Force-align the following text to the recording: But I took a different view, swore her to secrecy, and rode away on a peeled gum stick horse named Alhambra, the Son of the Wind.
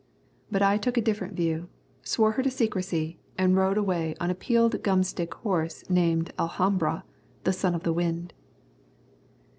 But 0.49 0.63
I 0.63 0.79
took 0.79 0.97
a 0.97 1.01
different 1.03 1.35
view, 1.35 1.69
swore 2.01 2.31
her 2.31 2.41
to 2.41 2.49
secrecy, 2.49 3.19
and 3.37 3.55
rode 3.55 3.77
away 3.77 4.15
on 4.19 4.31
a 4.31 4.33
peeled 4.33 4.81
gum 4.81 5.03
stick 5.03 5.31
horse 5.31 5.87
named 5.91 6.33
Alhambra, 6.39 7.03
the 7.43 7.53
Son 7.53 7.75
of 7.75 7.83
the 7.83 7.93
Wind. 7.93 8.33